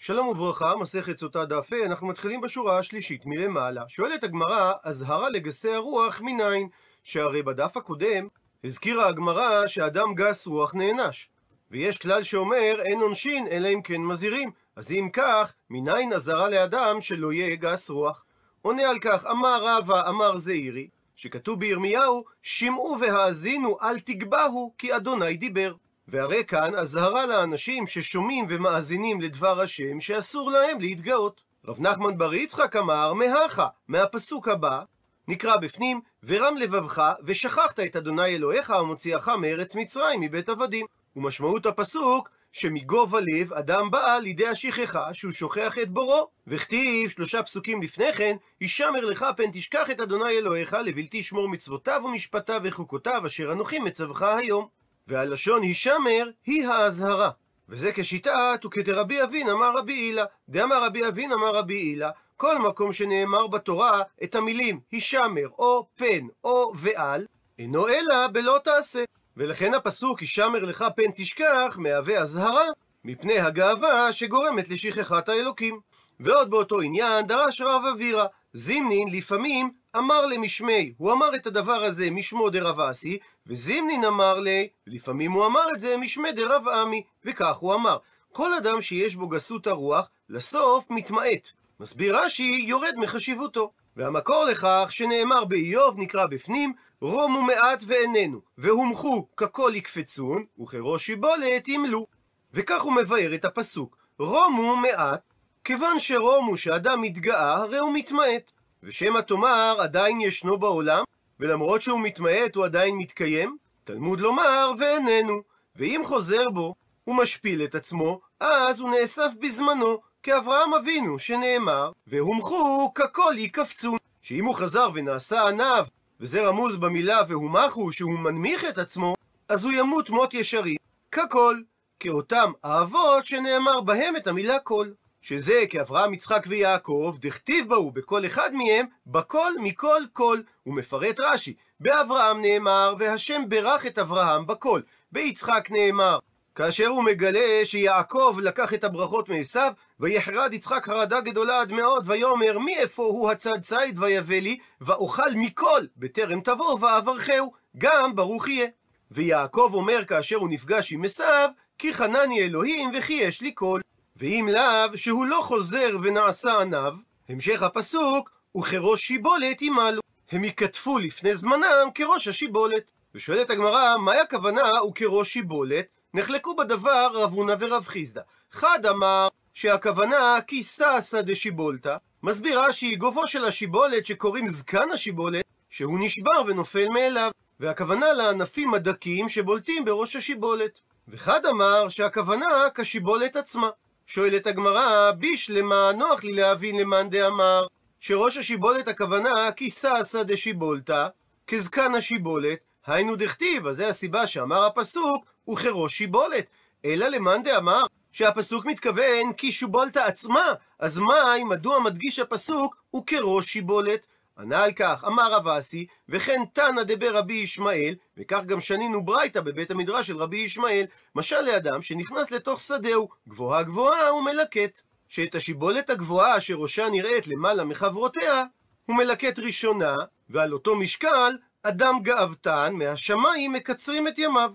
שלום 0.00 0.28
וברכה, 0.28 0.76
מסכת 0.76 1.18
סוטה 1.18 1.44
דף 1.44 1.72
ה', 1.72 1.86
אנחנו 1.86 2.06
מתחילים 2.06 2.40
בשורה 2.40 2.78
השלישית 2.78 3.26
מלמעלה. 3.26 3.84
שואלת 3.88 4.24
הגמרא, 4.24 4.72
אזהרה 4.82 5.30
לגסי 5.30 5.72
הרוח 5.72 6.20
מניין? 6.20 6.68
שהרי 7.04 7.42
בדף 7.42 7.76
הקודם 7.76 8.28
הזכירה 8.64 9.08
הגמרא 9.08 9.66
שאדם 9.66 10.14
גס 10.14 10.46
רוח 10.46 10.74
נענש. 10.74 11.28
ויש 11.70 11.98
כלל 11.98 12.22
שאומר 12.22 12.80
אין 12.80 13.00
עונשין 13.00 13.46
אלא 13.50 13.68
אם 13.68 13.82
כן 13.82 14.00
מזהירים. 14.00 14.50
אז 14.76 14.92
אם 14.92 15.08
כך, 15.12 15.52
מניין 15.70 16.12
אזהרה 16.12 16.48
לאדם 16.48 17.00
שלא 17.00 17.32
יהיה 17.32 17.56
גס 17.56 17.90
רוח? 17.90 18.24
עונה 18.62 18.90
על 18.90 18.98
כך, 18.98 19.26
אמר 19.26 19.58
רבא, 19.62 20.08
אמר 20.08 20.38
זעירי, 20.38 20.88
שכתוב 21.16 21.60
בירמיהו, 21.60 22.24
שמעו 22.42 22.96
והאזינו, 23.00 23.78
אל 23.82 24.00
תגבהו, 24.00 24.74
כי 24.78 24.96
אדוני 24.96 25.36
דיבר. 25.36 25.74
והרי 26.08 26.44
כאן 26.44 26.74
אזהרה 26.74 27.26
לאנשים 27.26 27.86
ששומעים 27.86 28.46
ומאזינים 28.48 29.20
לדבר 29.20 29.60
השם, 29.60 30.00
שאסור 30.00 30.50
להם 30.50 30.80
להתגאות. 30.80 31.40
רב 31.64 31.80
נחמן 31.80 32.18
בר 32.18 32.34
יצחק 32.34 32.76
אמר, 32.76 33.12
מהכה, 33.12 33.66
מהפסוק 33.88 34.48
הבא, 34.48 34.82
נקרא 35.28 35.56
בפנים, 35.56 36.00
ורם 36.24 36.56
לבבך, 36.56 37.12
ושכחת 37.24 37.80
את 37.80 37.96
אדוני 37.96 38.26
אלוהיך 38.26 38.70
המוציאך 38.70 39.28
מארץ 39.28 39.76
מצרים, 39.76 40.20
מבית 40.20 40.48
עבדים. 40.48 40.86
ומשמעות 41.16 41.66
הפסוק, 41.66 42.28
שמגובה 42.52 43.20
לב 43.20 43.52
אדם 43.52 43.90
בא 43.90 44.18
לידי 44.22 44.46
השכחה 44.46 45.14
שהוא 45.14 45.32
שוכח 45.32 45.78
את 45.82 45.90
בורו. 45.90 46.28
וכתיב 46.46 47.10
שלושה 47.10 47.42
פסוקים 47.42 47.82
לפני 47.82 48.12
כן, 48.12 48.36
הישמר 48.60 49.04
לך 49.04 49.26
פן 49.36 49.50
תשכח 49.52 49.90
את 49.90 50.00
אדוני 50.00 50.38
אלוהיך 50.38 50.76
לבלתי 50.84 51.22
שמור 51.22 51.48
מצוותיו 51.48 52.02
ומשפטיו 52.04 52.60
וחוקותיו 52.64 53.26
אשר 53.26 53.52
אנוכי 53.52 53.78
מצווך 53.78 54.22
היום. 54.22 54.77
והלשון 55.08 55.62
הישמר 55.62 56.30
היא 56.46 56.68
האזהרה. 56.68 57.30
וזה 57.68 57.92
כשיטת 57.92 58.60
וכדרבי 58.64 59.22
אבין 59.22 59.48
אמר 59.48 59.72
רבי 59.76 59.92
הילה. 59.92 60.24
דאמר 60.48 60.84
רבי 60.84 61.08
אבין 61.08 61.32
אמר 61.32 61.54
רבי 61.54 61.74
הילה, 61.74 62.10
כל 62.36 62.58
מקום 62.58 62.92
שנאמר 62.92 63.46
בתורה 63.46 64.02
את 64.22 64.34
המילים 64.34 64.80
הישמר 64.90 65.48
או 65.58 65.86
פן 65.96 66.26
או 66.44 66.72
ועל, 66.76 67.26
אינו 67.58 67.88
אלא 67.88 68.26
בלא 68.26 68.60
תעשה. 68.64 69.04
ולכן 69.36 69.74
הפסוק 69.74 70.20
הישמר 70.20 70.58
לך 70.58 70.84
פן 70.96 71.10
תשכח 71.14 71.76
מהווה 71.78 72.18
אזהרה 72.18 72.66
מפני 73.04 73.38
הגאווה 73.38 74.12
שגורמת 74.12 74.68
לשכחת 74.68 75.28
האלוקים. 75.28 75.80
ועוד 76.20 76.50
באותו 76.50 76.80
עניין 76.80 77.26
דרש 77.26 77.60
רב 77.60 77.82
אבירה, 77.92 78.26
זימנין 78.52 79.08
לפעמים 79.12 79.70
אמר 79.96 80.26
למשמי, 80.26 80.92
הוא 80.96 81.12
אמר 81.12 81.34
את 81.34 81.46
הדבר 81.46 81.84
הזה 81.84 82.10
משמו 82.10 82.50
דרב 82.50 82.80
אסי, 82.80 83.18
וזימנין 83.46 84.04
אמר 84.04 84.40
לי, 84.40 84.68
לפעמים 84.86 85.32
הוא 85.32 85.46
אמר 85.46 85.64
את 85.74 85.80
זה 85.80 85.96
משמי 85.96 86.32
דרב 86.32 86.68
עמי, 86.68 87.02
וכך 87.24 87.56
הוא 87.56 87.74
אמר, 87.74 87.98
כל 88.32 88.54
אדם 88.54 88.80
שיש 88.80 89.16
בו 89.16 89.28
גסות 89.28 89.66
הרוח, 89.66 90.10
לסוף 90.28 90.90
מתמעט. 90.90 91.48
מסביר 91.80 92.18
רש"י, 92.18 92.64
יורד 92.66 92.94
מחשיבותו. 92.96 93.72
והמקור 93.96 94.44
לכך 94.44 94.86
שנאמר 94.90 95.44
באיוב 95.44 95.98
נקרא 95.98 96.26
בפנים, 96.26 96.72
רומו 97.00 97.42
מעט 97.42 97.82
ואיננו, 97.86 98.40
והומחו 98.58 99.26
ככל 99.36 99.72
יקפצון, 99.74 100.44
וכראש 100.60 101.06
שיבולת 101.06 101.68
ימלו. 101.68 102.06
וכך 102.54 102.82
הוא 102.82 102.92
מבאר 102.92 103.34
את 103.34 103.44
הפסוק, 103.44 103.96
רומו 104.18 104.76
מעט, 104.76 105.20
כיוון 105.64 105.98
שרומו 105.98 106.56
שאדם 106.56 107.00
מתגאה, 107.00 107.54
הרי 107.54 107.78
הוא 107.78 107.94
מתמעט. 107.94 108.52
ושמא 108.82 109.20
תאמר 109.20 109.76
עדיין 109.80 110.20
ישנו 110.20 110.58
בעולם, 110.58 111.04
ולמרות 111.40 111.82
שהוא 111.82 112.00
מתמעט 112.00 112.56
הוא 112.56 112.64
עדיין 112.64 112.96
מתקיים, 112.96 113.56
תלמוד 113.84 114.20
לומר 114.20 114.72
ואיננו. 114.78 115.42
ואם 115.76 116.02
חוזר 116.04 116.44
בו, 116.54 116.74
הוא 117.04 117.16
משפיל 117.16 117.64
את 117.64 117.74
עצמו, 117.74 118.20
אז 118.40 118.80
הוא 118.80 118.90
נאסף 118.90 119.30
בזמנו, 119.40 119.98
כאברהם 120.22 120.74
אבינו, 120.74 121.18
שנאמר, 121.18 121.92
והומחו 122.06 122.90
ככל 122.94 123.34
יקפצון. 123.36 123.98
שאם 124.22 124.44
הוא 124.44 124.54
חזר 124.54 124.88
ונעשה 124.94 125.48
עניו, 125.48 125.86
וזה 126.20 126.48
רמוז 126.48 126.76
במילה 126.76 127.20
והומחו, 127.28 127.92
שהוא 127.92 128.18
מנמיך 128.18 128.64
את 128.64 128.78
עצמו, 128.78 129.14
אז 129.48 129.64
הוא 129.64 129.72
ימות 129.72 130.10
מות 130.10 130.34
ישרים, 130.34 130.76
ככל, 131.12 131.56
כאותם 132.00 132.52
האבות 132.64 133.24
שנאמר 133.24 133.80
בהם 133.80 134.16
את 134.16 134.26
המילה 134.26 134.58
כל. 134.58 134.88
שזה 135.22 135.64
כאברהם, 135.70 136.14
יצחק 136.14 136.44
ויעקב, 136.46 137.16
דכתיב 137.20 137.68
בהו 137.68 137.90
בכל 137.90 138.26
אחד 138.26 138.54
מהם, 138.54 138.86
בכל 139.06 139.52
מכל 139.62 140.02
כל. 140.12 140.38
הוא 140.62 140.74
מפרט 140.74 141.20
רש"י, 141.20 141.54
באברהם 141.80 142.42
נאמר, 142.42 142.94
והשם 142.98 143.42
ברך 143.48 143.86
את 143.86 143.98
אברהם 143.98 144.46
בכל. 144.46 144.80
ביצחק 145.12 145.68
נאמר, 145.70 146.18
כאשר 146.54 146.86
הוא 146.86 147.04
מגלה 147.04 147.64
שיעקב 147.64 148.38
לקח 148.42 148.74
את 148.74 148.84
הברכות 148.84 149.28
מעשיו, 149.28 149.72
ויחרד 150.00 150.54
יצחק 150.54 150.86
חרדה 150.86 151.20
גדולה 151.20 151.60
עד 151.60 151.72
מאוד, 151.72 152.04
ויאמר 152.06 152.58
מי 152.58 152.76
איפה 152.78 153.02
הוא 153.02 153.30
הצד 153.30 153.60
ציד 153.60 153.98
ויבא 153.98 154.34
לי, 154.34 154.58
ואוכל 154.80 155.30
מכל, 155.34 155.80
בטרם 155.96 156.40
תבוא 156.40 156.78
ואברכהו, 156.80 157.52
גם 157.78 158.16
ברוך 158.16 158.48
יהיה. 158.48 158.66
ויעקב 159.10 159.70
אומר 159.74 160.04
כאשר 160.04 160.36
הוא 160.36 160.48
נפגש 160.48 160.92
עם 160.92 161.04
עשיו, 161.04 161.50
כי 161.78 161.94
חנני 161.94 162.40
אלוהים 162.40 162.90
וכי 162.98 163.12
יש 163.12 163.40
לי 163.40 163.52
קול. 163.52 163.80
ואם 164.18 164.48
לאו 164.52 164.98
שהוא 164.98 165.26
לא 165.26 165.40
חוזר 165.42 165.96
ונעשה 166.02 166.60
עניו, 166.60 166.94
המשך 167.28 167.62
הפסוק, 167.62 168.30
וכראש 168.56 169.00
שיבולת 169.00 169.62
ימלו. 169.62 170.00
הם 170.30 170.44
ייכתפו 170.44 170.98
לפני 170.98 171.34
זמנם 171.34 171.88
כראש 171.94 172.28
השיבולת. 172.28 172.92
ושואלת 173.14 173.50
הגמרא, 173.50 173.96
מהי 173.96 174.20
הכוונה 174.20 174.62
וכראש 174.88 175.32
שיבולת? 175.32 175.86
נחלקו 176.14 176.56
בדבר 176.56 177.08
רב 177.14 177.32
הונא 177.32 177.54
ורב 177.60 177.86
חיסדא. 177.86 178.20
חד 178.52 178.86
אמר 178.86 179.28
שהכוונה 179.54 180.38
כי 180.46 180.62
ששא 180.62 181.20
דשיבולתא, 181.20 181.96
מסביר 182.22 182.60
רש"י 182.60 182.96
גובו 182.96 183.26
של 183.26 183.44
השיבולת 183.44 184.06
שקוראים 184.06 184.48
זקן 184.48 184.90
השיבולת, 184.92 185.44
שהוא 185.70 185.98
נשבר 186.00 186.42
ונופל 186.46 186.88
מאליו, 186.88 187.30
והכוונה 187.60 188.12
לענפים 188.12 188.74
הדקים 188.74 189.28
שבולטים 189.28 189.84
בראש 189.84 190.16
השיבולת. 190.16 190.80
וחד 191.08 191.46
אמר 191.46 191.88
שהכוונה 191.88 192.46
כשיבולת 192.74 193.36
עצמה. 193.36 193.70
שואלת 194.10 194.46
הגמרא, 194.46 195.10
בישלמה 195.10 195.92
נוח 195.92 196.24
לי 196.24 196.32
להבין 196.32 196.76
למאן 196.76 197.10
דאמר 197.10 197.66
שראש 198.00 198.36
השיבולת 198.36 198.88
הכוונה 198.88 199.52
כי 199.52 199.70
ששא 199.70 200.22
דשיבולתא, 200.22 201.08
כזקן 201.46 201.94
השיבולת, 201.94 202.58
היינו 202.86 203.16
דכתיב, 203.16 203.66
אז 203.66 203.76
זה 203.76 203.88
הסיבה 203.88 204.26
שאמר 204.26 204.64
הפסוק, 204.64 205.24
וכראש 205.48 205.98
שיבולת. 205.98 206.46
אלא 206.84 207.08
למאן 207.08 207.42
דאמר 207.42 207.82
שהפסוק 208.12 208.64
מתכוון 208.64 209.32
כי 209.36 209.52
שיבולתא 209.52 209.98
עצמה, 209.98 210.46
אז 210.78 210.98
מאי, 210.98 211.44
מדוע 211.44 211.80
מדגיש 211.80 212.18
הפסוק 212.18 212.76
וכראש 212.96 213.46
שיבולת? 213.46 214.06
ענה 214.38 214.64
על 214.64 214.72
כך, 214.72 215.04
אמר 215.06 215.32
רב 215.32 215.48
אסי, 215.48 215.86
וכן 216.08 216.40
תנא 216.52 216.82
דבר 216.82 217.16
רבי 217.16 217.34
ישמעאל, 217.34 217.94
וכך 218.16 218.44
גם 218.46 218.60
שנינו 218.60 219.04
ברייתא 219.04 219.40
בבית 219.40 219.70
המדרש 219.70 220.06
של 220.06 220.16
רבי 220.16 220.36
ישמעאל, 220.36 220.84
משל 221.14 221.40
לאדם 221.40 221.82
שנכנס 221.82 222.30
לתוך 222.30 222.60
שדהו, 222.60 223.08
גבוהה 223.28 223.62
גבוהה 223.62 224.14
ומלקט. 224.14 224.80
שאת 225.08 225.34
השיבולת 225.34 225.90
הגבוהה 225.90 226.40
שראשה 226.40 226.88
נראית 226.88 227.26
למעלה 227.26 227.64
מחברותיה, 227.64 228.44
הוא 228.86 228.96
מלקט 228.96 229.38
ראשונה, 229.38 229.94
ועל 230.30 230.52
אותו 230.52 230.76
משקל, 230.76 231.36
אדם 231.62 231.94
גאוותן 232.02 232.74
מהשמיים 232.74 233.52
מקצרים 233.52 234.08
את 234.08 234.18
ימיו. 234.18 234.50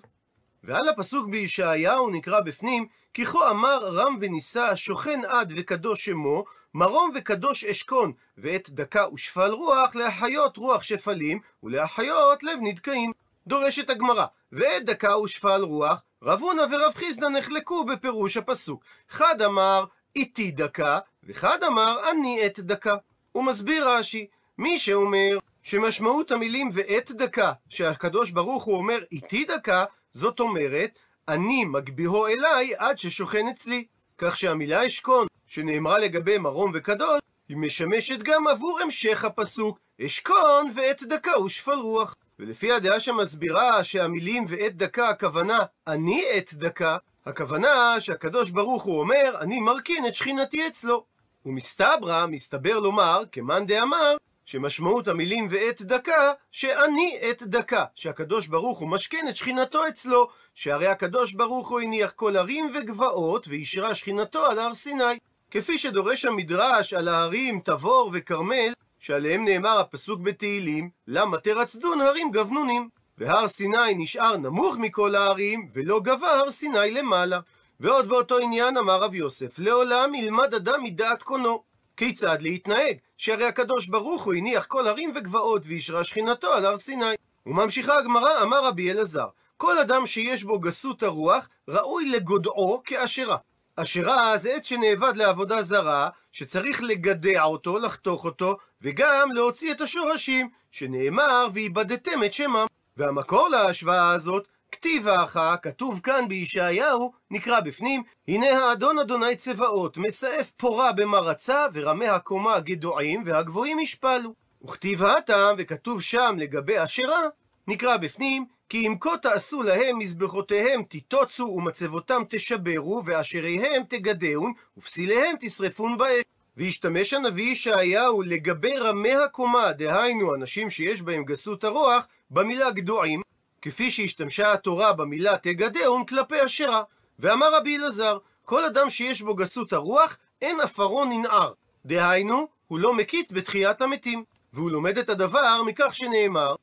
ועל 0.64 0.90
הפסוק 0.90 1.28
בישעיהו 1.28 2.10
נקרא 2.10 2.40
בפנים, 2.40 2.88
כי 3.14 3.26
כה 3.26 3.52
אמר 3.52 3.80
רם 3.84 4.18
ונישא, 4.22 4.76
שוכן 4.76 5.22
עד 5.28 5.54
וקדוש 5.56 6.06
שמו, 6.06 6.44
מרום 6.74 7.12
וקדוש 7.16 7.64
אשכון, 7.64 8.12
ועת 8.38 8.70
דקה 8.70 9.14
ושפל 9.14 9.52
רוח, 9.52 9.96
להחיות 9.96 10.58
רוח 10.58 10.84
שפלים, 10.84 11.40
ולהחיות 11.64 12.44
לב 12.44 12.60
נדכאים. 12.62 13.12
דורשת 13.48 13.90
הגמרא, 13.90 14.26
ועת 14.52 14.86
דקה 14.86 15.18
ושפל 15.18 15.62
רוח, 15.62 15.98
רב 16.24 16.42
הונא 16.42 16.62
ורב 16.72 16.94
חיסדא 16.94 17.30
נחלקו 17.30 17.86
בפירוש 17.86 18.38
הפסוק. 18.38 18.84
חד 19.10 19.42
אמר, 19.42 19.86
איתי 20.16 20.52
דקה, 20.52 21.00
וחד 21.24 21.64
אמר, 21.64 21.98
אני 22.12 22.42
עת 22.42 22.60
דקה. 22.60 22.96
הוא 23.32 23.44
מסביר 23.44 23.90
רש"י, 23.90 24.28
מי 24.58 24.78
שאומר 24.78 25.38
שמשמעות 25.64 26.32
המילים 26.32 26.70
ועת 26.74 27.12
דקה, 27.12 27.52
שהקדוש 27.70 28.32
ברוך 28.32 28.64
הוא 28.64 28.78
אומר 28.78 29.00
איתי 29.12 29.46
דקה, 29.46 29.86
זאת 30.14 30.40
אומרת, 30.40 31.00
אני 31.28 31.66
מגביהו 31.66 32.28
אליי 32.28 32.76
עד 32.78 32.98
ששוכן 32.98 33.48
אצלי. 33.48 33.86
כך 34.18 34.38
שהמילה 34.38 34.88
אשכון, 34.88 35.28
שנאמרה 35.48 36.00
לגבי 36.00 36.38
מרום 36.38 36.72
וקדוש, 36.74 37.20
היא 37.50 37.58
משמשת 37.58 38.20
גם 38.20 38.48
עבור 38.48 38.80
המשך 38.82 39.26
הפסוק, 39.26 39.80
אשכון 40.06 40.72
ועת 40.76 41.04
דקה 41.04 41.40
ושפל 41.40 41.74
רוח. 41.74 42.16
ולפי 42.40 42.72
הדעה 42.72 43.00
שמסבירה 43.00 43.84
שהמילים 43.84 44.46
ועת 44.48 44.76
דקה 44.76 45.10
הכוונה 45.10 45.60
אני 45.88 46.24
עת 46.32 46.54
דקה, 46.54 46.98
הכוונה 47.26 47.96
שהקדוש 48.00 48.50
ברוך 48.50 48.84
הוא 48.84 49.00
אומר, 49.00 49.36
אני 49.40 49.60
מרכין 49.60 50.08
את 50.08 50.16
שכינתי 50.16 50.68
אצלו. 50.68 51.06
ומסתברא, 51.46 52.26
מסתבר 52.26 52.80
לומר, 52.80 53.24
כמאן 53.32 53.66
דאמר, 53.66 54.16
שמשמעות 54.46 55.08
המילים 55.08 55.48
ועת 55.50 55.82
דקה, 55.82 56.32
שאני 56.52 57.18
עת 57.22 57.44
דקה, 57.44 57.86
שהקדוש 57.96 58.48
ברוך 58.48 58.80
הוא 58.80 58.90
משכן 58.90 59.26
את 59.30 59.36
שכינתו 59.36 59.88
אצלו, 59.88 60.28
שהרי 60.56 60.88
הקדוש 60.88 61.34
ברוך 61.34 61.70
הוא 61.70 61.80
הניח 61.80 62.12
כל 62.12 62.38
ערים 62.38 62.72
וגבעות, 62.76 63.48
ואישרה 63.48 63.96
שכינתו 63.96 64.46
על 64.46 64.60
הר 64.60 64.74
סיני. 64.74 65.20
כפי 65.52 65.78
שדורש 65.78 66.26
המדרש 66.26 66.94
על 66.94 67.08
ההרים 67.08 67.60
תבור 67.66 68.10
וכרמל, 68.14 68.74
שעליהם 69.00 69.46
נאמר 69.46 69.80
הפסוק 69.80 70.20
בתהילים, 70.20 70.90
למה 71.08 71.38
תרצדון 71.38 72.02
הרים 72.02 72.32
גבנונים. 72.32 72.90
והר 73.18 73.48
סיני 73.48 73.96
נשאר 73.96 74.38
נמוך 74.38 74.76
מכל 74.80 75.16
ההרים, 75.16 75.70
ולא 75.74 76.00
גבה 76.00 76.32
הר 76.32 76.52
סיני 76.52 76.92
למעלה. 76.92 77.40
ועוד 77.80 78.10
באותו 78.10 78.38
עניין 78.38 78.78
אמר 78.78 79.00
רב 79.04 79.14
יוסף, 79.14 79.60
לעולם 79.60 80.16
ילמד 80.16 80.54
אדם 80.54 80.84
מדעת 80.84 81.24
קונו. 81.24 81.64
כיצד 81.98 82.42
להתנהג? 82.42 82.98
שהרי 83.18 83.46
הקדוש 83.46 83.88
ברוך 83.88 84.24
הוא 84.24 84.34
הניח 84.34 84.66
כל 84.66 84.88
הרים 84.88 85.12
וגבעות 85.16 85.62
וישרה 85.66 86.04
שכינתו 86.04 86.54
על 86.54 86.66
הר 86.66 86.78
סיני. 86.78 87.16
וממשיכה 87.46 87.98
הגמרא, 87.98 88.44
אמר 88.44 88.66
רבי 88.66 88.92
אלעזר, 88.92 89.28
כל 89.58 89.78
אדם 89.78 90.06
שיש 90.06 90.44
בו 90.44 90.60
גסות 90.60 91.04
הרוח, 91.04 91.50
ראוי 91.68 92.10
לגודעו 92.10 92.82
כאשרה. 92.86 93.38
אשרה 93.76 94.38
זה 94.38 94.54
עץ 94.54 94.66
שנאבד 94.66 95.14
לעבודה 95.16 95.64
זרה, 95.64 96.10
שצריך 96.32 96.84
לגדע 96.84 97.44
אותו, 97.44 97.80
לחתוך 97.80 98.26
אותו, 98.26 98.58
וגם 98.82 99.32
להוציא 99.32 99.72
את 99.72 99.82
השורשים, 99.82 100.50
שנאמר, 100.72 101.48
ואיבדתם 101.54 102.24
את 102.24 102.34
שמם. 102.34 102.66
והמקור 102.98 103.50
להשוואה 103.50 104.10
הזאת, 104.10 104.48
כתיב 104.74 105.08
האחה, 105.08 105.56
כתוב 105.58 106.00
כאן 106.04 106.26
בישעיהו, 106.28 107.12
נקרא 107.32 107.60
בפנים, 107.60 108.04
הנה 108.28 108.48
האדון 108.48 109.00
אדוני 109.00 109.36
צבאות, 109.36 109.98
מסעף 109.98 110.50
פורה 110.50 110.92
במרצה, 110.92 111.66
ורמי 111.74 112.08
הקומה 112.08 112.60
גדועים, 112.60 113.24
והגבוהים 113.26 113.80
ישפלו. 113.80 114.34
וכתיב 114.64 115.04
הטעם, 115.04 115.56
וכתוב 115.58 116.02
שם 116.02 116.36
לגבי 116.38 116.84
אשרה, 116.84 117.22
נקרא 117.68 117.98
בפנים, 117.98 118.46
כי 118.70 118.88
אם 118.88 118.96
כה 119.00 119.18
תעשו 119.18 119.64
להם 119.64 119.98
מזבחותיהם 119.98 120.84
תיטוצו 120.84 121.44
ומצבותם 121.44 122.24
תשברו 122.30 123.04
ואשריהם 123.06 123.84
תגדעון 123.90 124.54
ופסיליהם 124.78 125.36
תשרפון 125.40 125.98
באש. 125.98 126.24
והשתמש 126.58 127.14
הנביא 127.14 127.52
ישעיהו 127.52 128.22
לגבי 128.22 128.78
רמי 128.78 129.16
הקומה, 129.16 129.72
דהיינו 129.72 130.36
אנשים 130.36 130.70
שיש 130.70 131.02
בהם 131.02 131.24
גסות 131.24 131.64
הרוח, 131.64 132.08
במילה 132.32 132.72
גדועים, 132.72 133.22
כפי 133.64 133.92
שהשתמשה 133.92 134.54
התורה 134.54 134.94
במילה 134.94 135.38
תגדעון 135.38 136.06
כלפי 136.06 136.46
אשרה. 136.46 136.84
ואמר 137.20 137.56
רבי 137.56 137.78
אלעזר, 137.78 138.18
כל 138.46 138.66
אדם 138.66 138.90
שיש 138.90 139.22
בו 139.22 139.36
גסות 139.36 139.74
הרוח, 139.74 140.18
אין 140.42 140.62
עפרו 140.62 141.06
ננער. 141.06 141.52
דהיינו, 141.86 142.48
הוא 142.68 142.80
לא 142.80 142.94
מקיץ 142.94 143.32
בתחיית 143.32 143.82
המתים. 143.82 144.24
והוא 144.54 144.72
לומד 144.72 144.98
את 144.98 145.10
הדבר 145.10 145.64
מכך 145.64 145.96
שנאמר, 145.96 146.56